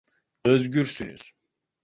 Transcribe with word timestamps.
Özgürsünüz. 0.45 1.33